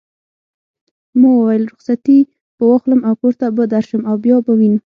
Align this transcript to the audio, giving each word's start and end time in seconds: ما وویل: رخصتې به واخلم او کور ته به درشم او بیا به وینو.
ما 1.19 1.29
وویل: 1.35 1.63
رخصتې 1.73 2.17
به 2.57 2.63
واخلم 2.69 3.01
او 3.07 3.13
کور 3.21 3.33
ته 3.39 3.47
به 3.55 3.63
درشم 3.73 4.01
او 4.09 4.15
بیا 4.23 4.37
به 4.45 4.51
وینو. 4.59 4.79